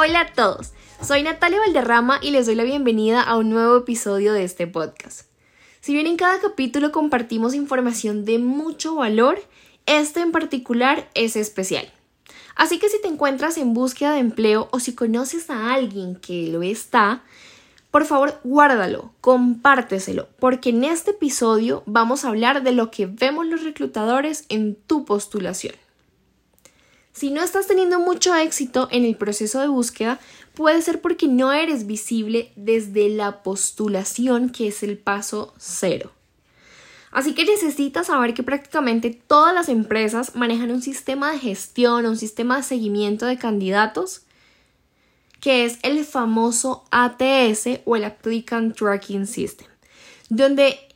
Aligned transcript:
Hola 0.00 0.20
a 0.20 0.32
todos, 0.32 0.74
soy 1.02 1.24
Natalia 1.24 1.58
Valderrama 1.58 2.20
y 2.22 2.30
les 2.30 2.46
doy 2.46 2.54
la 2.54 2.62
bienvenida 2.62 3.20
a 3.20 3.36
un 3.36 3.50
nuevo 3.50 3.78
episodio 3.78 4.32
de 4.32 4.44
este 4.44 4.68
podcast. 4.68 5.22
Si 5.80 5.92
bien 5.92 6.06
en 6.06 6.16
cada 6.16 6.38
capítulo 6.38 6.92
compartimos 6.92 7.52
información 7.52 8.24
de 8.24 8.38
mucho 8.38 8.94
valor, 8.94 9.42
este 9.86 10.20
en 10.20 10.30
particular 10.30 11.10
es 11.14 11.34
especial. 11.34 11.90
Así 12.54 12.78
que 12.78 12.88
si 12.88 13.02
te 13.02 13.08
encuentras 13.08 13.58
en 13.58 13.74
búsqueda 13.74 14.12
de 14.12 14.20
empleo 14.20 14.68
o 14.70 14.78
si 14.78 14.94
conoces 14.94 15.50
a 15.50 15.74
alguien 15.74 16.14
que 16.14 16.46
lo 16.46 16.62
está, 16.62 17.24
por 17.90 18.04
favor 18.04 18.38
guárdalo, 18.44 19.10
compárteselo, 19.20 20.28
porque 20.38 20.70
en 20.70 20.84
este 20.84 21.10
episodio 21.10 21.82
vamos 21.86 22.24
a 22.24 22.28
hablar 22.28 22.62
de 22.62 22.70
lo 22.70 22.92
que 22.92 23.06
vemos 23.06 23.48
los 23.48 23.64
reclutadores 23.64 24.44
en 24.48 24.76
tu 24.76 25.04
postulación. 25.04 25.74
Si 27.18 27.32
no 27.32 27.42
estás 27.42 27.66
teniendo 27.66 27.98
mucho 27.98 28.32
éxito 28.36 28.86
en 28.92 29.04
el 29.04 29.16
proceso 29.16 29.58
de 29.58 29.66
búsqueda, 29.66 30.20
puede 30.54 30.80
ser 30.82 31.00
porque 31.00 31.26
no 31.26 31.52
eres 31.52 31.84
visible 31.84 32.52
desde 32.54 33.08
la 33.08 33.42
postulación, 33.42 34.50
que 34.50 34.68
es 34.68 34.84
el 34.84 34.98
paso 34.98 35.52
cero. 35.58 36.12
Así 37.10 37.34
que 37.34 37.44
necesitas 37.44 38.06
saber 38.06 38.34
que 38.34 38.44
prácticamente 38.44 39.10
todas 39.10 39.52
las 39.52 39.68
empresas 39.68 40.36
manejan 40.36 40.70
un 40.70 40.80
sistema 40.80 41.32
de 41.32 41.40
gestión, 41.40 42.06
un 42.06 42.16
sistema 42.16 42.58
de 42.58 42.62
seguimiento 42.62 43.26
de 43.26 43.36
candidatos, 43.36 44.22
que 45.40 45.64
es 45.64 45.80
el 45.82 46.04
famoso 46.04 46.84
ATS 46.92 47.80
o 47.84 47.96
el 47.96 48.04
Applicant 48.04 48.76
Tracking 48.76 49.26
System, 49.26 49.66
donde 50.28 50.87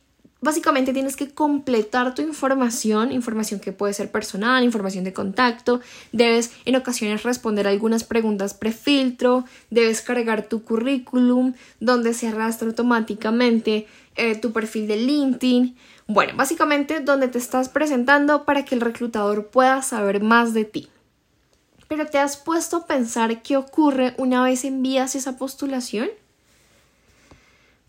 Básicamente 0.43 0.91
tienes 0.91 1.15
que 1.15 1.29
completar 1.33 2.15
tu 2.15 2.21
información, 2.21 3.13
información 3.13 3.61
que 3.61 3.71
puede 3.71 3.93
ser 3.93 4.11
personal, 4.11 4.61
información 4.65 5.05
de 5.05 5.13
contacto, 5.13 5.79
debes 6.11 6.51
en 6.65 6.75
ocasiones 6.75 7.23
responder 7.23 7.65
algunas 7.65 8.03
preguntas 8.03 8.53
prefiltro, 8.53 9.45
debes 9.69 10.01
cargar 10.01 10.49
tu 10.49 10.61
currículum 10.65 11.53
donde 11.79 12.13
se 12.13 12.27
arrastra 12.27 12.67
automáticamente 12.67 13.87
eh, 14.17 14.35
tu 14.35 14.51
perfil 14.51 14.87
de 14.87 14.97
LinkedIn. 14.97 15.77
Bueno, 16.07 16.33
básicamente 16.35 16.99
donde 16.99 17.29
te 17.29 17.37
estás 17.37 17.69
presentando 17.69 18.43
para 18.43 18.65
que 18.65 18.75
el 18.75 18.81
reclutador 18.81 19.47
pueda 19.47 19.81
saber 19.81 20.21
más 20.21 20.53
de 20.53 20.65
ti. 20.65 20.89
Pero 21.87 22.05
te 22.07 22.17
has 22.17 22.35
puesto 22.35 22.75
a 22.75 22.85
pensar 22.85 23.43
qué 23.43 23.55
ocurre 23.55 24.13
una 24.17 24.43
vez 24.43 24.65
envías 24.65 25.15
esa 25.15 25.37
postulación? 25.37 26.09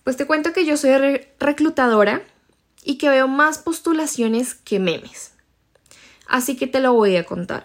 Pues 0.04 0.16
te 0.16 0.24
cuento 0.24 0.52
que 0.52 0.64
yo 0.64 0.76
soy 0.76 0.92
reclutadora 1.40 2.22
y 2.84 2.96
que 2.96 3.08
veo 3.08 3.26
más 3.26 3.58
postulaciones 3.58 4.54
que 4.54 4.78
memes. 4.78 5.32
Así 6.28 6.56
que 6.56 6.66
te 6.66 6.80
lo 6.80 6.92
voy 6.92 7.16
a 7.16 7.24
contar. 7.24 7.64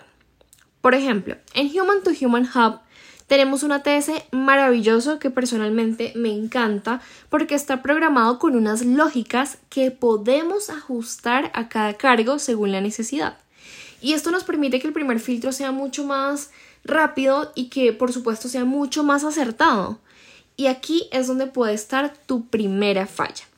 Por 0.81 0.95
ejemplo, 0.95 1.35
en 1.53 1.67
Human 1.67 2.01
to 2.03 2.11
Human 2.21 2.49
Hub 2.55 2.79
tenemos 3.27 3.61
un 3.61 3.71
ATS 3.71 4.11
maravilloso 4.31 5.19
que 5.19 5.29
personalmente 5.29 6.13
me 6.15 6.31
encanta 6.31 7.01
porque 7.29 7.53
está 7.53 7.83
programado 7.83 8.39
con 8.39 8.55
unas 8.55 8.83
lógicas 8.83 9.59
que 9.69 9.91
podemos 9.91 10.71
ajustar 10.71 11.51
a 11.53 11.69
cada 11.69 11.93
cargo 11.93 12.39
según 12.39 12.71
la 12.71 12.81
necesidad. 12.81 13.37
Y 14.01 14.13
esto 14.13 14.31
nos 14.31 14.45
permite 14.45 14.79
que 14.79 14.87
el 14.87 14.93
primer 14.93 15.19
filtro 15.19 15.51
sea 15.51 15.71
mucho 15.71 16.05
más 16.05 16.49
rápido 16.83 17.51
y 17.53 17.69
que 17.69 17.93
por 17.93 18.13
supuesto 18.13 18.47
sea 18.47 18.65
mucho 18.65 19.03
más 19.03 19.23
acertado. 19.23 19.99
Y 20.55 20.67
aquí 20.67 21.07
es 21.11 21.27
donde 21.27 21.47
puede 21.47 21.73
estar 21.73 22.13
tu 22.25 22.47
primera 22.47 23.05
falla. 23.05 23.48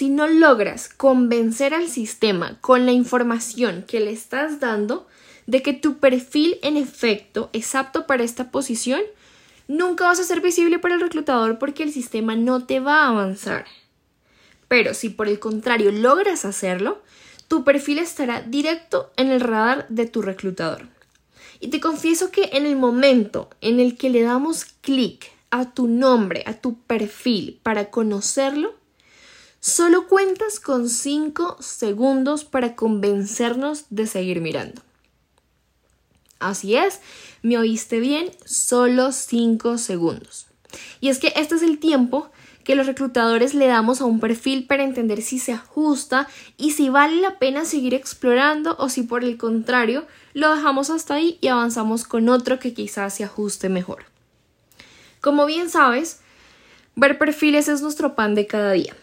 Si 0.00 0.08
no 0.08 0.26
logras 0.26 0.88
convencer 0.88 1.74
al 1.74 1.90
sistema 1.90 2.58
con 2.62 2.86
la 2.86 2.92
información 2.92 3.84
que 3.86 4.00
le 4.00 4.12
estás 4.12 4.58
dando 4.58 5.06
de 5.46 5.60
que 5.60 5.74
tu 5.74 5.98
perfil 5.98 6.58
en 6.62 6.78
efecto 6.78 7.50
es 7.52 7.74
apto 7.74 8.06
para 8.06 8.24
esta 8.24 8.50
posición, 8.50 9.02
nunca 9.68 10.06
vas 10.06 10.18
a 10.18 10.24
ser 10.24 10.40
visible 10.40 10.78
para 10.78 10.94
el 10.94 11.02
reclutador 11.02 11.58
porque 11.58 11.82
el 11.82 11.92
sistema 11.92 12.34
no 12.34 12.64
te 12.64 12.80
va 12.80 13.02
a 13.02 13.08
avanzar. 13.08 13.66
Pero 14.68 14.94
si 14.94 15.10
por 15.10 15.28
el 15.28 15.38
contrario 15.38 15.92
logras 15.92 16.46
hacerlo, 16.46 17.02
tu 17.46 17.62
perfil 17.62 17.98
estará 17.98 18.40
directo 18.40 19.12
en 19.18 19.30
el 19.30 19.42
radar 19.42 19.84
de 19.90 20.06
tu 20.06 20.22
reclutador. 20.22 20.88
Y 21.60 21.68
te 21.68 21.78
confieso 21.78 22.30
que 22.30 22.48
en 22.54 22.64
el 22.64 22.76
momento 22.76 23.50
en 23.60 23.80
el 23.80 23.98
que 23.98 24.08
le 24.08 24.22
damos 24.22 24.64
clic 24.64 25.30
a 25.50 25.74
tu 25.74 25.88
nombre, 25.88 26.42
a 26.46 26.54
tu 26.54 26.80
perfil 26.84 27.60
para 27.62 27.90
conocerlo, 27.90 28.79
Solo 29.60 30.06
cuentas 30.06 30.58
con 30.58 30.88
5 30.88 31.58
segundos 31.60 32.44
para 32.44 32.74
convencernos 32.74 33.84
de 33.90 34.06
seguir 34.06 34.40
mirando. 34.40 34.80
Así 36.38 36.76
es, 36.76 37.00
me 37.42 37.58
oíste 37.58 38.00
bien, 38.00 38.30
solo 38.46 39.12
5 39.12 39.76
segundos. 39.76 40.46
Y 41.02 41.10
es 41.10 41.18
que 41.18 41.34
este 41.36 41.56
es 41.56 41.62
el 41.62 41.78
tiempo 41.78 42.30
que 42.64 42.74
los 42.74 42.86
reclutadores 42.86 43.52
le 43.52 43.66
damos 43.66 44.00
a 44.00 44.06
un 44.06 44.18
perfil 44.18 44.66
para 44.66 44.82
entender 44.82 45.20
si 45.20 45.38
se 45.38 45.52
ajusta 45.52 46.26
y 46.56 46.70
si 46.70 46.88
vale 46.88 47.20
la 47.20 47.38
pena 47.38 47.66
seguir 47.66 47.92
explorando 47.92 48.76
o 48.78 48.88
si 48.88 49.02
por 49.02 49.24
el 49.24 49.36
contrario 49.36 50.06
lo 50.32 50.54
dejamos 50.54 50.88
hasta 50.88 51.14
ahí 51.14 51.36
y 51.42 51.48
avanzamos 51.48 52.04
con 52.04 52.30
otro 52.30 52.58
que 52.58 52.72
quizás 52.72 53.14
se 53.14 53.24
ajuste 53.24 53.68
mejor. 53.68 54.04
Como 55.20 55.44
bien 55.44 55.68
sabes, 55.68 56.20
ver 56.96 57.18
perfiles 57.18 57.68
es 57.68 57.82
nuestro 57.82 58.14
pan 58.14 58.34
de 58.34 58.46
cada 58.46 58.72
día. 58.72 58.96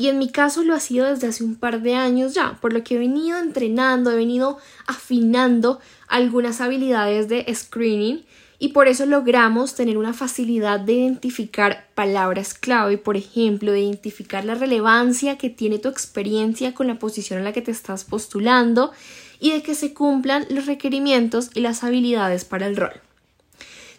Y 0.00 0.08
en 0.08 0.16
mi 0.16 0.30
caso 0.30 0.64
lo 0.64 0.72
ha 0.72 0.80
sido 0.80 1.04
desde 1.04 1.26
hace 1.26 1.44
un 1.44 1.56
par 1.56 1.82
de 1.82 1.94
años 1.94 2.32
ya, 2.32 2.56
por 2.62 2.72
lo 2.72 2.82
que 2.82 2.94
he 2.94 2.98
venido 2.98 3.36
entrenando, 3.36 4.10
he 4.10 4.16
venido 4.16 4.56
afinando 4.86 5.78
algunas 6.08 6.62
habilidades 6.62 7.28
de 7.28 7.44
screening 7.54 8.24
y 8.58 8.68
por 8.68 8.88
eso 8.88 9.04
logramos 9.04 9.74
tener 9.74 9.98
una 9.98 10.14
facilidad 10.14 10.80
de 10.80 10.94
identificar 10.94 11.86
palabras 11.94 12.54
clave, 12.54 12.96
por 12.96 13.18
ejemplo, 13.18 13.72
de 13.72 13.80
identificar 13.80 14.42
la 14.46 14.54
relevancia 14.54 15.36
que 15.36 15.50
tiene 15.50 15.78
tu 15.78 15.90
experiencia 15.90 16.72
con 16.72 16.86
la 16.86 16.98
posición 16.98 17.38
en 17.38 17.44
la 17.44 17.52
que 17.52 17.60
te 17.60 17.70
estás 17.70 18.04
postulando 18.04 18.92
y 19.38 19.50
de 19.50 19.62
que 19.62 19.74
se 19.74 19.92
cumplan 19.92 20.46
los 20.48 20.64
requerimientos 20.64 21.50
y 21.52 21.60
las 21.60 21.84
habilidades 21.84 22.46
para 22.46 22.66
el 22.66 22.78
rol. 22.78 23.02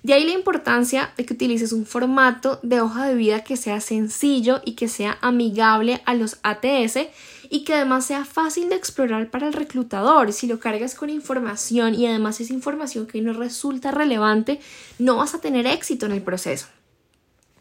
De 0.04 0.14
ahí 0.14 0.26
la 0.26 0.34
importancia 0.34 1.14
de 1.16 1.26
que 1.26 1.34
utilices 1.36 1.72
un 1.74 1.86
formato 1.86 2.60
de 2.64 2.82
hoja 2.82 3.08
de 3.08 3.14
vida 3.14 3.44
que 3.44 3.56
sea 3.56 3.80
sencillo 3.82 4.60
y 4.66 4.74
que 4.74 4.88
sea 4.88 5.20
amigable 5.22 6.02
a 6.06 6.16
los 6.16 6.40
ATS 6.42 7.08
y 7.52 7.64
que 7.64 7.76
además 7.76 8.08
sea 8.08 8.26
fácil 8.26 8.70
de 8.70 8.76
explorar 8.76 9.30
para 9.30 9.46
el 9.46 9.54
reclutador. 9.54 10.34
Si 10.34 10.48
lo 10.48 10.60
cargas 10.60 10.96
con 10.96 11.12
información 11.12 11.94
y 11.94 12.08
además 12.08 12.42
es 12.42 12.50
información 12.50 13.06
que 13.06 13.22
no 13.22 13.34
resulta 13.34 13.92
relevante, 13.92 14.60
no 14.98 15.18
vas 15.18 15.36
a 15.36 15.42
tener 15.42 15.68
éxito 15.68 16.08
en 16.08 16.14
el 16.14 16.24
proceso. 16.24 16.66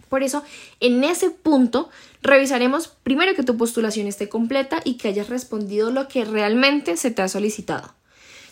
Por 0.09 0.23
eso, 0.23 0.43
en 0.81 1.05
ese 1.05 1.31
punto, 1.31 1.91
revisaremos 2.23 2.89
primero 2.89 3.35
que 3.35 3.43
tu 3.43 3.59
postulación 3.59 4.07
esté 4.07 4.31
completa 4.31 4.81
y 4.83 4.95
que 4.95 5.09
hayas 5.09 5.29
respondido 5.29 5.91
lo 5.91 6.09
que 6.09 6.25
realmente 6.25 6.97
se 6.97 7.11
te 7.11 7.21
ha 7.21 7.29
solicitado. 7.29 7.95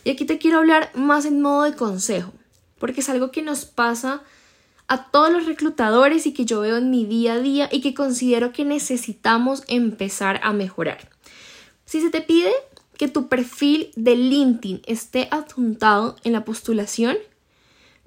Y 0.04 0.10
aquí 0.10 0.26
te 0.26 0.38
quiero 0.38 0.58
hablar 0.58 0.90
más 0.94 1.24
en 1.24 1.40
modo 1.40 1.62
de 1.62 1.74
consejo 1.74 2.32
porque 2.78 3.00
es 3.00 3.08
algo 3.08 3.30
que 3.30 3.42
nos 3.42 3.64
pasa 3.64 4.22
a 4.88 5.10
todos 5.10 5.30
los 5.30 5.46
reclutadores 5.46 6.26
y 6.26 6.32
que 6.32 6.46
yo 6.46 6.60
veo 6.60 6.78
en 6.78 6.90
mi 6.90 7.04
día 7.04 7.34
a 7.34 7.40
día 7.40 7.68
y 7.70 7.80
que 7.80 7.94
considero 7.94 8.52
que 8.52 8.64
necesitamos 8.64 9.62
empezar 9.68 10.40
a 10.42 10.52
mejorar. 10.52 11.10
Si 11.84 12.00
se 12.00 12.10
te 12.10 12.22
pide 12.22 12.52
que 12.96 13.08
tu 13.08 13.28
perfil 13.28 13.90
de 13.96 14.16
LinkedIn 14.16 14.82
esté 14.86 15.28
adjuntado 15.30 16.16
en 16.24 16.32
la 16.32 16.44
postulación, 16.44 17.16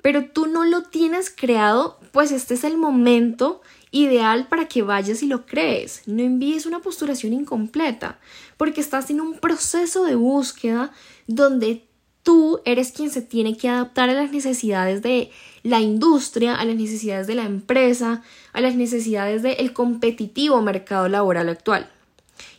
pero 0.02 0.26
tú 0.26 0.48
no 0.48 0.66
lo 0.66 0.84
tienes 0.84 1.30
creado, 1.30 2.00
pues 2.12 2.32
este 2.32 2.56
es 2.56 2.64
el 2.64 2.78
momento 2.78 3.62
ideal 3.92 4.48
para 4.48 4.68
que 4.68 4.82
vayas 4.82 5.22
y 5.22 5.28
lo 5.28 5.46
crees. 5.46 6.02
No 6.08 6.24
envíes 6.24 6.66
una 6.66 6.80
postulación 6.80 7.34
incompleta, 7.34 8.20
porque 8.58 8.82
estás 8.82 9.10
en 9.12 9.22
un 9.22 9.38
proceso 9.38 10.04
de 10.04 10.16
búsqueda 10.16 10.92
donde 11.28 11.86
tú 12.24 12.62
eres 12.66 12.92
quien 12.92 13.10
se 13.10 13.22
tiene 13.22 13.58
que 13.58 13.70
adaptar 13.70 14.10
a 14.10 14.14
las 14.14 14.32
necesidades 14.32 15.02
de 15.02 15.32
la 15.64 15.80
industria, 15.80 16.56
a 16.56 16.66
las 16.66 16.76
necesidades 16.76 17.28
de 17.28 17.36
la 17.36 17.46
empresa, 17.46 18.24
a 18.54 18.62
las 18.62 18.76
necesidades 18.76 19.44
del 19.44 19.74
competitivo 19.74 20.62
mercado 20.62 21.08
laboral 21.08 21.50
actual. 21.50 21.90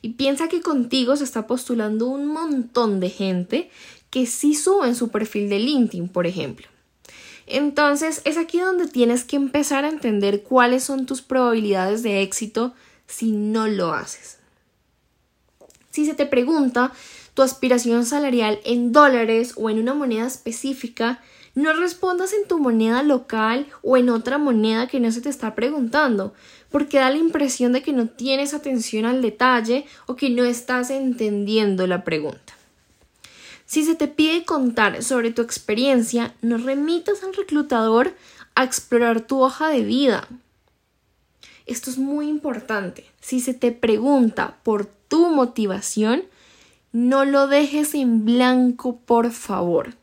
Y 0.01 0.11
piensa 0.11 0.49
que 0.49 0.61
contigo 0.61 1.17
se 1.17 1.25
está 1.25 1.47
postulando 1.47 2.07
un 2.07 2.27
montón 2.27 3.01
de 3.01 3.11
gente 3.11 3.71
que 4.11 4.27
sí 4.27 4.55
sube 4.55 4.89
en 4.89 4.95
su 4.95 5.09
perfil 5.09 5.49
de 5.49 5.59
LinkedIn, 5.59 6.09
por 6.09 6.27
ejemplo. 6.27 6.67
Entonces 7.47 8.23
es 8.25 8.37
aquí 8.37 8.61
donde 8.61 8.87
tienes 8.87 9.25
que 9.25 9.37
empezar 9.37 9.85
a 9.85 9.89
entender 9.89 10.43
cuáles 10.43 10.85
son 10.85 11.07
tus 11.07 11.23
probabilidades 11.23 12.03
de 12.03 12.23
éxito 12.23 12.75
si 13.07 13.33
no 13.33 13.69
lo 13.69 13.93
haces. 13.93 14.39
Si 15.91 16.07
se 16.07 16.15
te 16.15 16.25
pregunta 16.27 16.93
tu 17.35 17.43
aspiración 17.43 18.05
salarial 18.05 18.61
en 18.65 18.93
dólares 18.93 19.55
o 19.57 19.71
en 19.71 19.79
una 19.79 19.95
moneda 19.95 20.27
específica, 20.27 21.21
no 21.55 21.73
respondas 21.75 22.33
en 22.33 22.49
tu 22.49 22.59
moneda 22.59 23.03
local 23.03 23.67
o 23.83 23.97
en 23.97 24.09
otra 24.09 24.39
moneda 24.39 24.87
que 24.87 25.01
no 25.01 25.11
se 25.13 25.21
te 25.21 25.29
está 25.29 25.55
preguntando, 25.55 26.35
porque 26.71 26.99
da 26.99 27.11
la 27.11 27.19
impresión 27.19 27.73
de 27.73 27.83
que 27.83 27.93
no 27.93 28.09
tienes 28.09 28.55
atención 28.55 29.05
al 29.05 29.21
detalle 29.21 29.85
o 30.07 30.17
que 30.17 30.31
no 30.31 30.45
estás 30.45 30.91
entendiendo 30.91 31.87
la 31.87 32.05
pregunta. 32.05 32.55
Si 33.67 33.85
se 33.85 33.95
te 33.95 34.09
pide 34.09 34.45
contar 34.45 35.03
sobre 35.03 35.31
tu 35.31 35.41
experiencia, 35.41 36.35
no 36.43 36.59
remitas 36.59 37.23
al 37.23 37.35
reclutador 37.35 38.15
a 38.55 38.65
explorar 38.65 39.23
tu 39.23 39.41
hoja 39.43 39.69
de 39.69 39.83
vida. 39.83 40.29
Esto 41.65 41.91
es 41.91 41.97
muy 41.97 42.29
importante. 42.29 43.07
Si 43.21 43.41
se 43.41 43.55
te 43.55 43.73
pregunta 43.73 44.59
por 44.63 44.85
tu 44.85 45.31
motivación, 45.31 46.25
no 46.93 47.25
lo 47.25 47.47
dejes 47.47 47.95
en 47.95 48.25
blanco, 48.25 48.99
por 48.99 49.31
favor. 49.33 49.95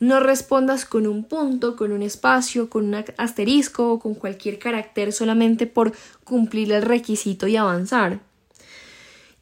No 0.00 0.18
respondas 0.18 0.84
con 0.84 1.06
un 1.06 1.24
punto, 1.24 1.76
con 1.76 1.92
un 1.92 2.02
espacio, 2.02 2.68
con 2.68 2.86
un 2.86 3.04
asterisco 3.18 3.92
o 3.92 3.98
con 4.00 4.14
cualquier 4.14 4.58
carácter 4.58 5.12
solamente 5.12 5.66
por 5.66 5.92
cumplir 6.24 6.72
el 6.72 6.82
requisito 6.82 7.46
y 7.46 7.56
avanzar. 7.56 8.20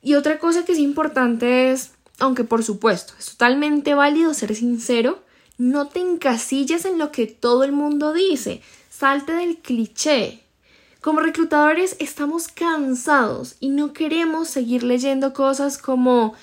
Y 0.02 0.14
otra 0.14 0.38
cosa 0.38 0.64
que 0.64 0.72
es 0.72 0.78
importante 0.78 1.70
es, 1.70 1.92
aunque 2.18 2.44
por 2.44 2.62
supuesto 2.62 3.14
es 3.18 3.26
totalmente 3.26 3.94
válido 3.94 4.34
ser 4.34 4.54
sincero, 4.54 5.22
no 5.56 5.88
te 5.88 6.00
encasilles 6.00 6.84
en 6.84 6.98
lo 6.98 7.12
que 7.12 7.26
todo 7.26 7.64
el 7.64 7.72
mundo 7.72 8.12
dice, 8.12 8.62
salte 8.90 9.32
del 9.32 9.58
cliché. 9.58 10.42
Como 11.00 11.20
reclutadores 11.20 11.96
estamos 11.98 12.48
cansados 12.48 13.56
y 13.60 13.70
no 13.70 13.92
queremos 13.94 14.48
seguir 14.48 14.82
leyendo 14.82 15.32
cosas 15.32 15.78
como 15.78 16.34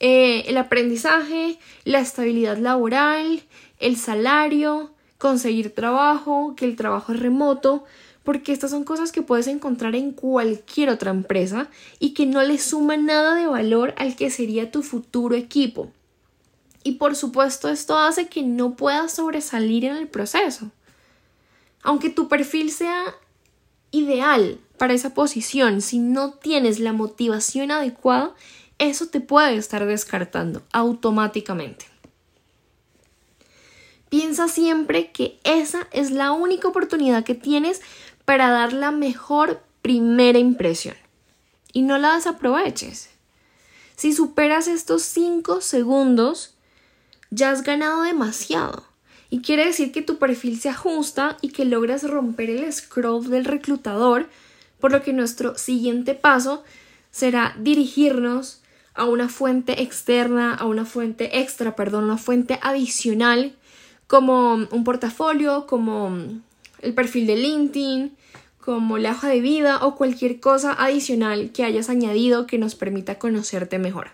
eh, 0.00 0.44
el 0.48 0.56
aprendizaje, 0.56 1.58
la 1.84 2.00
estabilidad 2.00 2.58
laboral, 2.58 3.42
el 3.78 3.96
salario, 3.96 4.90
conseguir 5.18 5.74
trabajo, 5.74 6.54
que 6.56 6.64
el 6.64 6.76
trabajo 6.76 7.12
es 7.12 7.20
remoto, 7.20 7.84
porque 8.24 8.52
estas 8.52 8.70
son 8.70 8.84
cosas 8.84 9.12
que 9.12 9.22
puedes 9.22 9.46
encontrar 9.46 9.94
en 9.94 10.12
cualquier 10.12 10.88
otra 10.88 11.10
empresa 11.10 11.68
y 11.98 12.14
que 12.14 12.26
no 12.26 12.42
le 12.42 12.58
suman 12.58 13.06
nada 13.06 13.34
de 13.34 13.46
valor 13.46 13.94
al 13.98 14.16
que 14.16 14.30
sería 14.30 14.70
tu 14.70 14.82
futuro 14.82 15.34
equipo. 15.36 15.92
Y 16.82 16.92
por 16.92 17.16
supuesto 17.16 17.68
esto 17.68 17.98
hace 17.98 18.28
que 18.28 18.42
no 18.42 18.76
puedas 18.76 19.12
sobresalir 19.12 19.84
en 19.84 19.96
el 19.96 20.08
proceso. 20.08 20.70
Aunque 21.82 22.10
tu 22.10 22.28
perfil 22.28 22.70
sea 22.70 23.02
ideal 23.90 24.58
para 24.78 24.94
esa 24.94 25.14
posición, 25.14 25.82
si 25.82 25.98
no 25.98 26.32
tienes 26.32 26.80
la 26.80 26.92
motivación 26.92 27.70
adecuada, 27.70 28.34
eso 28.78 29.06
te 29.06 29.20
puede 29.20 29.56
estar 29.56 29.84
descartando 29.86 30.62
automáticamente. 30.72 31.86
Piensa 34.08 34.48
siempre 34.48 35.10
que 35.10 35.38
esa 35.42 35.88
es 35.90 36.10
la 36.10 36.32
única 36.32 36.68
oportunidad 36.68 37.24
que 37.24 37.34
tienes 37.34 37.80
para 38.24 38.50
dar 38.50 38.72
la 38.72 38.90
mejor 38.90 39.60
primera 39.82 40.38
impresión 40.38 40.94
y 41.72 41.82
no 41.82 41.98
la 41.98 42.14
desaproveches. 42.14 43.10
Si 43.96 44.12
superas 44.12 44.68
estos 44.68 45.02
5 45.02 45.60
segundos, 45.60 46.54
ya 47.30 47.50
has 47.50 47.62
ganado 47.62 48.02
demasiado. 48.02 48.84
Y 49.30 49.40
quiere 49.40 49.66
decir 49.66 49.90
que 49.90 50.02
tu 50.02 50.18
perfil 50.18 50.60
se 50.60 50.68
ajusta 50.68 51.36
y 51.40 51.48
que 51.48 51.64
logras 51.64 52.08
romper 52.08 52.50
el 52.50 52.72
scroll 52.72 53.28
del 53.28 53.44
reclutador, 53.44 54.28
por 54.78 54.92
lo 54.92 55.02
que 55.02 55.12
nuestro 55.12 55.58
siguiente 55.58 56.14
paso 56.14 56.62
será 57.10 57.56
dirigirnos 57.58 58.60
a 58.94 59.04
una 59.04 59.28
fuente 59.28 59.82
externa, 59.82 60.54
a 60.54 60.66
una 60.66 60.84
fuente 60.84 61.40
extra, 61.40 61.76
perdón, 61.76 62.04
una 62.04 62.18
fuente 62.18 62.58
adicional 62.62 63.54
como 64.06 64.54
un 64.54 64.84
portafolio, 64.84 65.66
como 65.66 66.16
el 66.80 66.94
perfil 66.94 67.26
de 67.26 67.36
LinkedIn, 67.36 68.16
como 68.64 68.98
la 68.98 69.12
hoja 69.12 69.28
de 69.28 69.40
vida 69.40 69.84
o 69.84 69.94
cualquier 69.96 70.40
cosa 70.40 70.72
adicional 70.72 71.50
que 71.52 71.64
hayas 71.64 71.90
añadido 71.90 72.46
que 72.46 72.58
nos 72.58 72.74
permita 72.74 73.18
conocerte 73.18 73.78
mejor. 73.78 74.10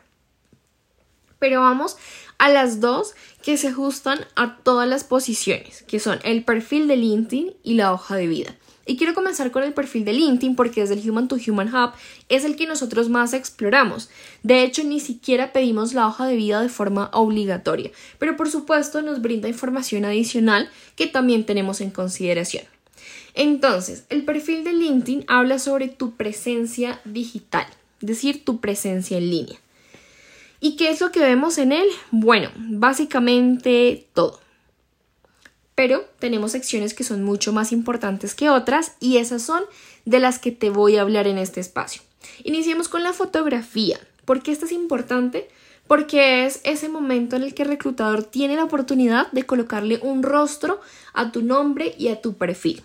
Pero 1.38 1.60
vamos 1.60 1.96
a 2.38 2.48
las 2.48 2.80
dos 2.80 3.14
que 3.42 3.56
se 3.56 3.68
ajustan 3.68 4.26
a 4.34 4.56
todas 4.56 4.88
las 4.88 5.04
posiciones, 5.04 5.82
que 5.82 6.00
son 6.00 6.18
el 6.24 6.44
perfil 6.44 6.88
de 6.88 6.96
LinkedIn 6.96 7.54
y 7.62 7.74
la 7.74 7.92
hoja 7.92 8.16
de 8.16 8.26
vida. 8.26 8.56
Y 8.90 8.96
quiero 8.96 9.14
comenzar 9.14 9.52
con 9.52 9.62
el 9.62 9.72
perfil 9.72 10.04
de 10.04 10.12
LinkedIn 10.12 10.56
porque 10.56 10.80
desde 10.80 10.94
el 10.94 11.08
Human 11.08 11.28
to 11.28 11.36
Human 11.46 11.72
Hub 11.72 11.92
es 12.28 12.44
el 12.44 12.56
que 12.56 12.66
nosotros 12.66 13.08
más 13.08 13.34
exploramos. 13.34 14.10
De 14.42 14.64
hecho, 14.64 14.82
ni 14.82 14.98
siquiera 14.98 15.52
pedimos 15.52 15.94
la 15.94 16.08
hoja 16.08 16.26
de 16.26 16.34
vida 16.34 16.60
de 16.60 16.68
forma 16.68 17.08
obligatoria, 17.12 17.92
pero 18.18 18.36
por 18.36 18.50
supuesto 18.50 19.00
nos 19.00 19.22
brinda 19.22 19.46
información 19.46 20.04
adicional 20.04 20.68
que 20.96 21.06
también 21.06 21.46
tenemos 21.46 21.80
en 21.80 21.92
consideración. 21.92 22.64
Entonces, 23.34 24.06
el 24.08 24.24
perfil 24.24 24.64
de 24.64 24.72
LinkedIn 24.72 25.24
habla 25.28 25.60
sobre 25.60 25.86
tu 25.86 26.16
presencia 26.16 27.00
digital, 27.04 27.68
es 28.02 28.08
decir, 28.08 28.44
tu 28.44 28.58
presencia 28.58 29.18
en 29.18 29.30
línea. 29.30 29.60
¿Y 30.58 30.74
qué 30.74 30.90
es 30.90 31.00
lo 31.00 31.12
que 31.12 31.20
vemos 31.20 31.58
en 31.58 31.70
él? 31.70 31.86
Bueno, 32.10 32.50
básicamente 32.56 34.08
todo 34.14 34.40
pero 35.80 36.04
tenemos 36.18 36.52
secciones 36.52 36.92
que 36.92 37.04
son 37.04 37.22
mucho 37.22 37.54
más 37.54 37.72
importantes 37.72 38.34
que 38.34 38.50
otras 38.50 38.96
y 39.00 39.16
esas 39.16 39.40
son 39.40 39.62
de 40.04 40.20
las 40.20 40.38
que 40.38 40.52
te 40.52 40.68
voy 40.68 40.98
a 40.98 41.00
hablar 41.00 41.26
en 41.26 41.38
este 41.38 41.58
espacio. 41.58 42.02
Iniciemos 42.44 42.88
con 42.88 43.02
la 43.02 43.14
fotografía. 43.14 43.98
¿Por 44.26 44.42
qué 44.42 44.52
esta 44.52 44.66
es 44.66 44.72
importante? 44.72 45.48
Porque 45.86 46.44
es 46.44 46.60
ese 46.64 46.90
momento 46.90 47.36
en 47.36 47.44
el 47.44 47.54
que 47.54 47.62
el 47.62 47.70
reclutador 47.70 48.24
tiene 48.24 48.56
la 48.56 48.64
oportunidad 48.64 49.32
de 49.32 49.44
colocarle 49.44 49.98
un 50.02 50.22
rostro 50.22 50.82
a 51.14 51.32
tu 51.32 51.40
nombre 51.40 51.94
y 51.96 52.08
a 52.08 52.20
tu 52.20 52.34
perfil. 52.34 52.82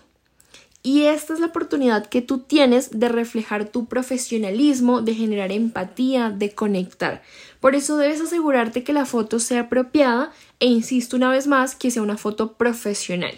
Y 0.86 1.06
esta 1.06 1.34
es 1.34 1.40
la 1.40 1.46
oportunidad 1.46 2.06
que 2.06 2.22
tú 2.22 2.38
tienes 2.38 3.00
de 3.00 3.08
reflejar 3.08 3.64
tu 3.64 3.86
profesionalismo, 3.86 5.02
de 5.02 5.16
generar 5.16 5.50
empatía, 5.50 6.30
de 6.30 6.54
conectar. 6.54 7.22
Por 7.58 7.74
eso 7.74 7.96
debes 7.96 8.20
asegurarte 8.20 8.84
que 8.84 8.92
la 8.92 9.04
foto 9.04 9.40
sea 9.40 9.62
apropiada 9.62 10.30
e 10.60 10.66
insisto 10.66 11.16
una 11.16 11.28
vez 11.28 11.48
más 11.48 11.74
que 11.74 11.90
sea 11.90 12.02
una 12.02 12.16
foto 12.16 12.52
profesional. 12.52 13.36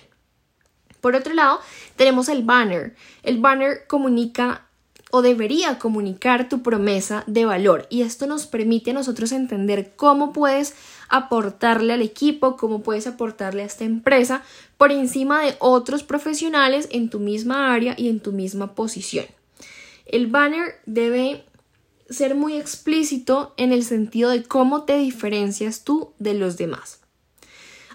Por 1.01 1.15
otro 1.15 1.33
lado, 1.33 1.61
tenemos 1.97 2.29
el 2.29 2.43
banner. 2.43 2.95
El 3.23 3.39
banner 3.39 3.87
comunica 3.87 4.67
o 5.11 5.23
debería 5.23 5.79
comunicar 5.79 6.51
tu 6.51 6.63
promesa 6.63 7.25
de 7.27 7.47
valor 7.47 7.87
y 7.89 8.03
esto 8.03 8.27
nos 8.27 8.47
permite 8.47 8.91
a 8.91 8.95
nosotros 8.95 9.33
entender 9.33 9.93
cómo 9.97 10.35
puedes 10.35 10.75
aportarle 11.09 11.93
al 11.93 12.03
equipo, 12.03 12.57
cómo 12.57 12.83
puedes 12.83 13.07
aportarle 13.07 13.63
a 13.63 13.67
esta 13.67 13.85
empresa 13.85 14.43
por 14.77 14.93
encima 14.93 15.43
de 15.43 15.55
otros 15.59 16.03
profesionales 16.03 16.89
en 16.93 17.11
tu 17.11 17.21
misma 17.21 17.73
área 17.73 17.95
y 17.97 18.09
en 18.09 18.21
tu 18.21 18.33
misma 18.33 18.75
posición. 18.75 19.27
El 20.07 20.27
banner 20.27 20.75
debe 20.87 21.45
ser 22.09 22.35
muy 22.35 22.57
explícito 22.57 23.53
en 23.57 23.73
el 23.73 23.85
sentido 23.85 24.31
de 24.31 24.43
cómo 24.43 24.85
te 24.85 24.97
diferencias 24.97 25.85
tú 25.85 26.13
de 26.19 26.35
los 26.35 26.57
demás. 26.57 27.01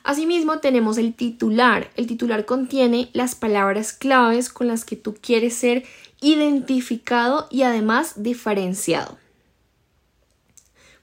Asimismo, 0.03 0.59
tenemos 0.59 0.97
el 0.97 1.13
titular. 1.13 1.89
El 1.95 2.07
titular 2.07 2.45
contiene 2.45 3.09
las 3.13 3.35
palabras 3.35 3.93
claves 3.93 4.49
con 4.49 4.67
las 4.67 4.83
que 4.83 4.97
tú 4.97 5.15
quieres 5.19 5.55
ser 5.55 5.85
identificado 6.21 7.47
y 7.49 7.63
además 7.63 8.21
diferenciado. 8.21 9.17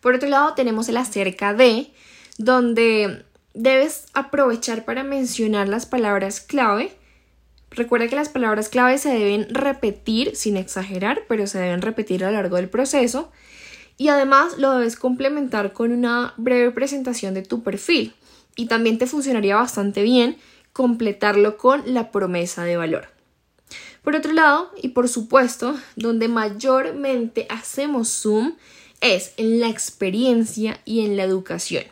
Por 0.00 0.14
otro 0.14 0.28
lado, 0.28 0.54
tenemos 0.54 0.88
el 0.88 0.97
acerca 0.97 1.54
de, 1.54 1.92
donde 2.38 3.25
debes 3.54 4.07
aprovechar 4.14 4.85
para 4.85 5.04
mencionar 5.04 5.69
las 5.69 5.87
palabras 5.87 6.40
clave. 6.40 6.92
Recuerda 7.71 8.09
que 8.09 8.16
las 8.16 8.28
palabras 8.28 8.69
clave 8.69 8.99
se 8.99 9.11
deben 9.11 9.47
repetir 9.50 10.35
sin 10.35 10.57
exagerar, 10.57 11.23
pero 11.28 11.47
se 11.47 11.59
deben 11.59 11.83
repetir 11.83 12.25
a 12.25 12.30
lo 12.30 12.37
largo 12.37 12.57
del 12.57 12.69
proceso. 12.69 13.30
Y 13.97 14.09
además 14.09 14.57
lo 14.57 14.73
debes 14.73 14.97
complementar 14.97 15.73
con 15.73 15.92
una 15.92 16.33
breve 16.38 16.71
presentación 16.71 17.35
de 17.35 17.42
tu 17.42 17.62
perfil 17.62 18.14
y 18.57 18.66
también 18.66 18.99
te 18.99 19.07
funcionaría 19.07 19.57
bastante 19.57 20.02
bien 20.02 20.38
completarlo 20.73 21.59
con 21.59 21.83
la 21.92 22.11
promesa 22.11 22.64
de 22.64 22.76
valor. 22.76 23.09
Por 24.02 24.16
otro 24.16 24.33
lado, 24.33 24.71
y 24.80 24.88
por 24.88 25.09
supuesto, 25.09 25.78
donde 25.97 26.28
mayormente 26.28 27.47
hacemos 27.50 28.09
zoom 28.09 28.54
es 29.00 29.33
en 29.37 29.61
la 29.61 29.69
experiencia 29.69 30.80
y 30.85 31.04
en 31.04 31.16
la 31.16 31.25
educación. 31.25 31.85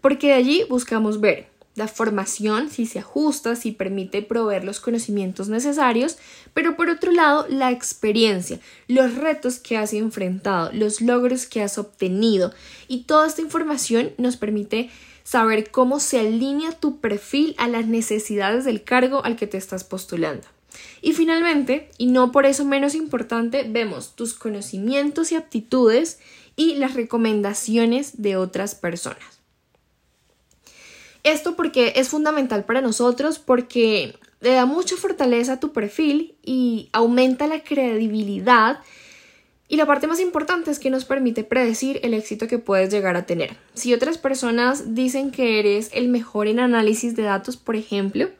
porque 0.00 0.28
de 0.28 0.34
allí 0.34 0.64
buscamos 0.68 1.20
ver 1.20 1.48
la 1.78 1.88
formación, 1.88 2.70
si 2.70 2.86
se 2.86 2.98
ajusta, 2.98 3.54
si 3.54 3.72
permite 3.72 4.20
proveer 4.20 4.64
los 4.64 4.80
conocimientos 4.80 5.48
necesarios, 5.48 6.18
pero 6.52 6.76
por 6.76 6.90
otro 6.90 7.12
lado, 7.12 7.46
la 7.48 7.70
experiencia, 7.70 8.58
los 8.88 9.14
retos 9.14 9.58
que 9.58 9.76
has 9.76 9.92
enfrentado, 9.92 10.70
los 10.72 11.00
logros 11.00 11.46
que 11.46 11.62
has 11.62 11.78
obtenido 11.78 12.52
y 12.88 13.04
toda 13.04 13.28
esta 13.28 13.42
información 13.42 14.10
nos 14.18 14.36
permite 14.36 14.90
saber 15.22 15.70
cómo 15.70 16.00
se 16.00 16.18
alinea 16.18 16.72
tu 16.72 17.00
perfil 17.00 17.54
a 17.58 17.68
las 17.68 17.86
necesidades 17.86 18.64
del 18.64 18.82
cargo 18.82 19.24
al 19.24 19.36
que 19.36 19.46
te 19.46 19.56
estás 19.56 19.84
postulando. 19.84 20.46
Y 21.00 21.12
finalmente, 21.12 21.90
y 21.96 22.06
no 22.06 22.32
por 22.32 22.44
eso 22.44 22.64
menos 22.64 22.94
importante, 22.94 23.64
vemos 23.68 24.16
tus 24.16 24.34
conocimientos 24.34 25.30
y 25.32 25.36
aptitudes 25.36 26.18
y 26.58 26.74
las 26.74 26.94
recomendaciones 26.94 28.20
de 28.20 28.36
otras 28.36 28.74
personas. 28.74 29.40
Esto 31.22 31.54
porque 31.54 31.92
es 31.96 32.08
fundamental 32.08 32.64
para 32.64 32.80
nosotros 32.80 33.38
porque 33.38 34.18
le 34.40 34.50
da 34.50 34.66
mucha 34.66 34.96
fortaleza 34.96 35.54
a 35.54 35.60
tu 35.60 35.72
perfil 35.72 36.34
y 36.42 36.88
aumenta 36.92 37.46
la 37.46 37.62
credibilidad 37.62 38.80
y 39.68 39.76
la 39.76 39.86
parte 39.86 40.08
más 40.08 40.18
importante 40.18 40.72
es 40.72 40.80
que 40.80 40.90
nos 40.90 41.04
permite 41.04 41.44
predecir 41.44 42.00
el 42.02 42.12
éxito 42.12 42.48
que 42.48 42.58
puedes 42.58 42.90
llegar 42.90 43.16
a 43.16 43.24
tener. 43.24 43.56
Si 43.74 43.94
otras 43.94 44.18
personas 44.18 44.96
dicen 44.96 45.30
que 45.30 45.60
eres 45.60 45.90
el 45.92 46.08
mejor 46.08 46.48
en 46.48 46.58
análisis 46.58 47.14
de 47.14 47.22
datos, 47.22 47.56
por 47.56 47.76
ejemplo, 47.76 48.30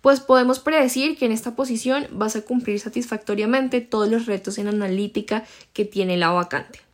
pues 0.00 0.20
podemos 0.20 0.60
predecir 0.60 1.16
que 1.16 1.24
en 1.24 1.32
esta 1.32 1.56
posición 1.56 2.06
vas 2.12 2.36
a 2.36 2.42
cumplir 2.42 2.78
satisfactoriamente 2.78 3.80
todos 3.80 4.08
los 4.08 4.26
retos 4.26 4.58
en 4.58 4.68
analítica 4.68 5.44
que 5.72 5.84
tiene 5.84 6.16
la 6.16 6.30
vacante. 6.30 6.84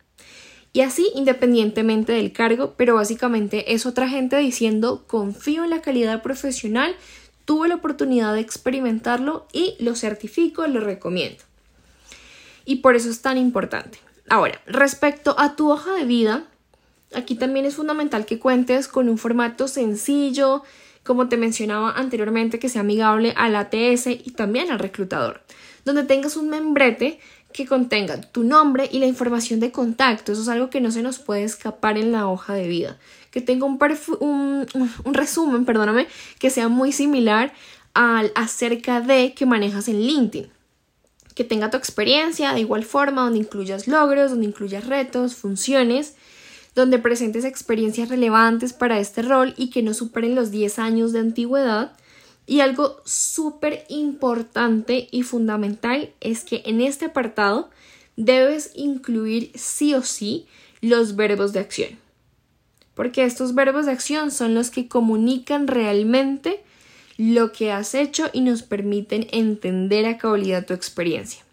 Y 0.73 0.81
así 0.81 1.11
independientemente 1.15 2.13
del 2.13 2.31
cargo, 2.31 2.75
pero 2.77 2.95
básicamente 2.95 3.73
es 3.73 3.85
otra 3.85 4.07
gente 4.07 4.37
diciendo 4.37 5.03
confío 5.05 5.63
en 5.63 5.69
la 5.69 5.81
calidad 5.81 6.21
profesional, 6.21 6.95
tuve 7.45 7.67
la 7.67 7.75
oportunidad 7.75 8.33
de 8.33 8.39
experimentarlo 8.39 9.47
y 9.51 9.75
lo 9.79 9.95
certifico, 9.95 10.65
lo 10.67 10.79
recomiendo. 10.79 11.43
Y 12.63 12.77
por 12.77 12.95
eso 12.95 13.09
es 13.09 13.21
tan 13.21 13.37
importante. 13.37 13.99
Ahora, 14.29 14.61
respecto 14.65 15.35
a 15.37 15.55
tu 15.57 15.69
hoja 15.69 15.93
de 15.93 16.05
vida, 16.05 16.45
aquí 17.13 17.35
también 17.35 17.65
es 17.65 17.75
fundamental 17.75 18.25
que 18.25 18.39
cuentes 18.39 18.87
con 18.87 19.09
un 19.09 19.17
formato 19.17 19.67
sencillo, 19.67 20.63
como 21.03 21.27
te 21.27 21.35
mencionaba 21.35 21.91
anteriormente, 21.91 22.59
que 22.59 22.69
sea 22.69 22.81
amigable 22.81 23.33
al 23.35 23.55
ATS 23.55 24.07
y 24.07 24.31
también 24.35 24.71
al 24.71 24.79
reclutador, 24.79 25.41
donde 25.85 26.03
tengas 26.03 26.35
un 26.35 26.49
membrete 26.49 27.19
que 27.51 27.65
contenga 27.65 28.19
tu 28.21 28.43
nombre 28.43 28.89
y 28.91 28.99
la 28.99 29.05
información 29.05 29.59
de 29.59 29.71
contacto. 29.71 30.31
Eso 30.31 30.41
es 30.41 30.49
algo 30.49 30.69
que 30.69 30.81
no 30.81 30.91
se 30.91 31.01
nos 31.01 31.19
puede 31.19 31.43
escapar 31.43 31.97
en 31.97 32.11
la 32.11 32.27
hoja 32.27 32.53
de 32.53 32.67
vida. 32.67 32.97
Que 33.29 33.41
tenga 33.41 33.65
un, 33.65 33.77
un, 34.19 35.13
resumen, 35.13 35.65
perdóname, 35.65 36.07
que 36.39 36.49
sea 36.49 36.67
muy 36.67 36.91
similar 36.91 37.53
al 37.93 38.31
acerca 38.35 39.01
de 39.01 39.33
que 39.33 39.45
manejas 39.45 39.87
en 39.87 40.01
LinkedIn. 40.01 40.49
Que 41.35 41.43
tenga 41.43 41.69
tu 41.69 41.77
experiencia 41.77 42.53
de 42.53 42.61
igual 42.61 42.83
forma, 42.83 43.23
donde 43.23 43.39
incluyas 43.39 43.87
logros, 43.87 44.31
donde 44.31 44.47
incluyas 44.47 44.87
retos, 44.87 45.35
funciones, 45.35 46.15
donde 46.75 46.99
presentes 46.99 47.45
experiencias 47.45 48.09
relevantes 48.09 48.73
para 48.73 48.99
este 48.99 49.21
rol 49.21 49.53
y 49.57 49.69
que 49.69 49.81
no 49.81 49.93
superen 49.93 50.35
los 50.35 50.51
10 50.51 50.79
años 50.79 51.13
de 51.13 51.19
antigüedad 51.19 51.93
y 52.45 52.59
algo 52.59 53.01
súper 53.05 53.85
importante 53.89 55.07
y 55.11 55.23
fundamental 55.23 56.11
es 56.19 56.43
que 56.43 56.63
en 56.65 56.81
este 56.81 57.05
apartado 57.05 57.69
debes 58.15 58.71
incluir 58.75 59.51
sí 59.55 59.93
o 59.93 60.01
sí 60.01 60.47
los 60.81 61.15
verbos 61.15 61.53
de 61.53 61.59
acción. 61.59 61.99
Porque 62.93 63.23
estos 63.23 63.55
verbos 63.55 63.85
de 63.85 63.93
acción 63.93 64.31
son 64.31 64.53
los 64.53 64.69
que 64.69 64.87
comunican 64.87 65.67
realmente 65.67 66.61
lo 67.17 67.51
que 67.51 67.71
has 67.71 67.93
hecho 67.95 68.29
y 68.33 68.41
nos 68.41 68.63
permiten 68.63 69.27
entender 69.31 70.05
a 70.05 70.17
cabalidad 70.17 70.65
tu 70.65 70.73
experiencia. 70.73 71.43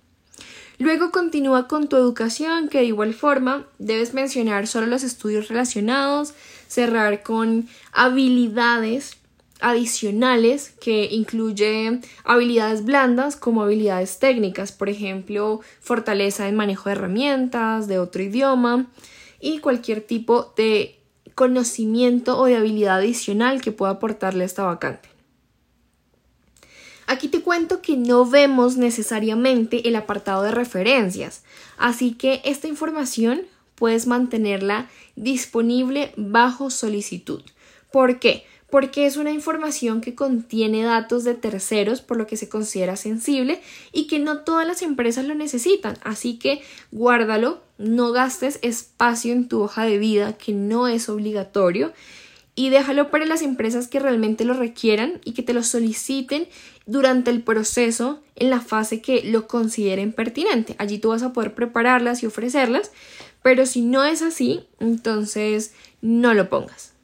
Luego 0.79 1.11
continúa 1.11 1.67
con 1.67 1.89
tu 1.89 1.97
educación, 1.97 2.69
que 2.69 2.79
de 2.79 2.85
igual 2.85 3.13
forma 3.13 3.67
debes 3.79 4.15
mencionar 4.15 4.67
solo 4.67 4.87
los 4.87 5.03
estudios 5.03 5.49
relacionados, 5.49 6.35
cerrar 6.69 7.23
con 7.23 7.69
habilidades 7.93 9.17
adicionales 9.61 10.71
que 10.81 11.09
incluye 11.11 12.01
habilidades 12.25 12.85
blandas 12.85 13.37
como 13.37 13.63
habilidades 13.63 14.19
técnicas, 14.19 14.73
por 14.73 14.89
ejemplo, 14.89 15.61
fortaleza 15.81 16.49
en 16.49 16.57
manejo 16.57 16.89
de 16.89 16.97
herramientas, 16.97 17.89
de 17.89 17.99
otro 17.99 18.23
idioma 18.23 18.87
y 19.41 19.59
cualquier 19.59 20.01
tipo 20.01 20.53
de 20.57 20.99
conocimiento 21.35 22.39
o 22.39 22.47
de 22.47 22.57
habilidad 22.57 22.99
adicional 22.99 23.61
que 23.61 23.73
pueda 23.73 23.93
aportarle 23.93 24.45
esta 24.45 24.65
vacante. 24.65 25.09
Aquí 27.07 27.29
te 27.29 27.41
cuento 27.41 27.81
que 27.81 27.97
no 27.97 28.27
vemos 28.27 28.77
necesariamente 28.77 29.89
el 29.89 29.97
apartado 29.97 30.43
de 30.43 30.51
referencias, 30.51 31.43
así 31.79 32.13
que 32.13 32.43
esta 32.45 32.69
información 32.69 33.43
puedes 33.77 34.07
mantenerla 34.07 34.91
disponible 35.17 36.13
bajo 36.17 36.69
solicitud. 36.69 37.43
¿Por 37.91 38.19
qué? 38.19 38.45
Porque 38.71 39.07
es 39.07 39.17
una 39.17 39.33
información 39.33 40.01
que 40.01 40.15
contiene 40.15 40.85
datos 40.85 41.25
de 41.25 41.35
terceros, 41.35 42.03
por 42.03 42.17
lo 42.17 42.27
que 42.27 42.37
se 42.37 42.49
considera 42.49 42.97
sensible 42.97 43.61
y 43.93 44.07
que 44.07 44.19
no 44.19 44.41
todas 44.41 44.67
las 44.67 44.83
empresas 44.83 45.25
lo 45.25 45.35
necesitan. 45.35 45.97
Así 46.03 46.39
que 46.39 46.63
guárdalo, 46.91 47.63
no 47.79 48.13
gastes 48.13 48.59
espacio 48.63 49.33
en 49.33 49.49
tu 49.49 49.63
hoja 49.63 49.85
de 49.85 49.99
vida 49.99 50.35
que 50.35 50.53
no 50.53 50.87
es 50.89 51.09
obligatorio 51.09 51.93
y 52.55 52.71
déjalo 52.71 53.11
para 53.11 53.25
las 53.25 53.43
empresas 53.43 53.87
que 53.89 54.01
realmente 54.01 54.45
lo 54.45 54.53
requieran 54.53 55.21
y 55.25 55.33
que 55.33 55.43
te 55.43 55.55
lo 55.55 55.63
soliciten 55.63 56.49
durante 56.87 57.31
el 57.31 57.43
proceso 57.43 58.21
en 58.35 58.51
la 58.51 58.61
fase 58.61 59.01
que 59.01 59.23
lo 59.23 59.47
consideren 59.47 60.13
pertinente. 60.13 60.75
Allí 60.79 60.99
tú 60.99 61.11
vas 61.11 61.23
a 61.23 61.33
poder 61.33 61.55
prepararlas 61.55 62.23
y 62.23 62.27
ofrecerlas, 62.27 62.91
pero 63.43 63.65
si 63.65 63.83
no 63.83 64.05
es 64.05 64.23
así, 64.23 64.67
entonces 64.81 65.73
no 66.03 66.35
lo 66.35 66.49
pongas 66.49 66.98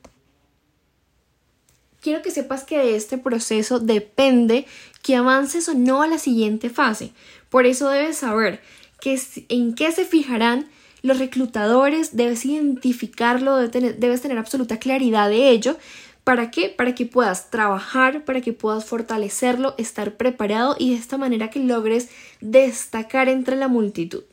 quiero 2.04 2.20
que 2.20 2.30
sepas 2.30 2.64
que 2.64 2.78
de 2.78 2.96
este 2.96 3.16
proceso 3.16 3.80
depende 3.80 4.66
que 5.02 5.16
avances 5.16 5.70
o 5.70 5.74
no 5.74 6.02
a 6.02 6.06
la 6.06 6.18
siguiente 6.18 6.68
fase. 6.68 7.12
Por 7.48 7.64
eso 7.64 7.88
debes 7.88 8.18
saber 8.18 8.60
que 9.00 9.18
en 9.48 9.74
qué 9.74 9.90
se 9.90 10.04
fijarán 10.04 10.68
los 11.00 11.18
reclutadores, 11.18 12.14
debes 12.14 12.44
identificarlo, 12.44 13.56
debes 13.56 13.70
tener, 13.70 13.96
debes 13.96 14.20
tener 14.20 14.36
absoluta 14.36 14.78
claridad 14.78 15.30
de 15.30 15.48
ello. 15.48 15.78
¿Para 16.24 16.50
qué? 16.50 16.68
Para 16.68 16.94
que 16.94 17.06
puedas 17.06 17.50
trabajar, 17.50 18.24
para 18.26 18.42
que 18.42 18.52
puedas 18.52 18.84
fortalecerlo, 18.84 19.74
estar 19.78 20.18
preparado 20.18 20.76
y 20.78 20.90
de 20.90 20.96
esta 20.96 21.16
manera 21.16 21.48
que 21.48 21.60
logres 21.60 22.10
destacar 22.42 23.30
entre 23.30 23.56
la 23.56 23.68
multitud. 23.68 24.24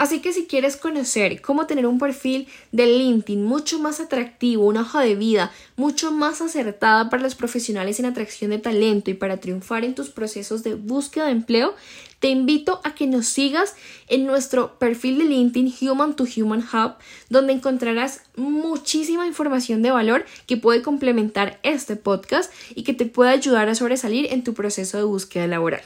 Así 0.00 0.20
que 0.20 0.32
si 0.32 0.46
quieres 0.46 0.78
conocer 0.78 1.42
cómo 1.42 1.66
tener 1.66 1.86
un 1.86 1.98
perfil 1.98 2.48
de 2.72 2.86
LinkedIn 2.86 3.44
mucho 3.44 3.78
más 3.78 4.00
atractivo, 4.00 4.64
una 4.64 4.80
hoja 4.80 5.02
de 5.02 5.14
vida 5.14 5.52
mucho 5.76 6.10
más 6.10 6.40
acertada 6.40 7.10
para 7.10 7.22
los 7.22 7.34
profesionales 7.34 8.00
en 8.00 8.06
atracción 8.06 8.50
de 8.50 8.56
talento 8.56 9.10
y 9.10 9.14
para 9.14 9.36
triunfar 9.40 9.84
en 9.84 9.94
tus 9.94 10.08
procesos 10.08 10.62
de 10.62 10.72
búsqueda 10.72 11.26
de 11.26 11.32
empleo, 11.32 11.74
te 12.18 12.28
invito 12.28 12.80
a 12.82 12.94
que 12.94 13.06
nos 13.06 13.26
sigas 13.26 13.74
en 14.08 14.24
nuestro 14.24 14.78
perfil 14.78 15.18
de 15.18 15.24
LinkedIn 15.24 15.74
Human 15.82 16.16
to 16.16 16.24
Human 16.34 16.60
Hub, 16.72 16.94
donde 17.28 17.52
encontrarás 17.52 18.22
muchísima 18.36 19.26
información 19.26 19.82
de 19.82 19.90
valor 19.90 20.24
que 20.46 20.56
puede 20.56 20.80
complementar 20.80 21.60
este 21.62 21.96
podcast 21.96 22.50
y 22.74 22.84
que 22.84 22.94
te 22.94 23.04
puede 23.04 23.32
ayudar 23.32 23.68
a 23.68 23.74
sobresalir 23.74 24.32
en 24.32 24.44
tu 24.44 24.54
proceso 24.54 24.96
de 24.96 25.04
búsqueda 25.04 25.46
laboral. 25.46 25.82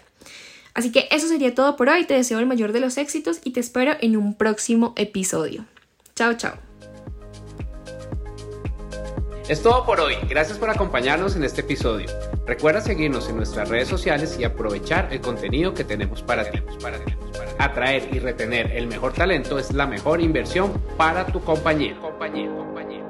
Así 0.75 0.91
que 0.91 1.07
eso 1.11 1.29
sería 1.29 1.55
todo 1.55 1.77
por 1.77 1.89
hoy, 1.89 2.05
te 2.05 2.15
deseo 2.15 2.41
el 2.41 2.47
mayor 2.47 2.73
de 2.73 2.81
los 2.81 2.99
éxitos 2.99 3.41
y 3.45 3.53
te 3.53 3.61
espero 3.61 3.95
en 4.01 4.17
un 4.17 4.35
próximo 4.35 4.93
episodio. 4.97 5.65
Chao, 6.17 6.35
chao. 6.35 6.55
Es 9.49 9.63
todo 9.63 9.85
por 9.85 10.01
hoy, 10.01 10.15
gracias 10.29 10.59
por 10.59 10.71
acompañarnos 10.71 11.37
en 11.37 11.45
este 11.45 11.61
episodio. 11.61 12.09
Recuerda 12.47 12.81
seguirnos 12.81 13.29
en 13.29 13.37
nuestras 13.37 13.69
redes 13.69 13.89
sociales 13.89 14.37
y 14.39 14.45
aprovechar 14.45 15.13
el 15.13 15.21
contenido 15.21 15.75
que 15.75 15.85
tenemos 15.85 16.23
para 16.23 16.51
ti. 16.51 16.61
Atraer 17.59 18.09
y 18.13 18.19
retener 18.19 18.73
el 18.73 18.87
mejor 18.87 19.13
talento 19.13 19.59
es 19.59 19.73
la 19.73 19.87
mejor 19.87 20.21
inversión 20.21 20.73
para 20.97 21.27
tu 21.27 21.41
compañía. 21.41 21.95
compañía, 22.01 22.49
compañía. 22.55 23.04